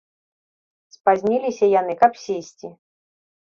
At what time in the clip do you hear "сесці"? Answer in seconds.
2.25-2.67